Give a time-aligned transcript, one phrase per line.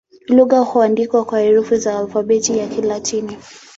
[0.27, 3.37] Lugha huandikwa na herufi za Alfabeti ya Kilatini.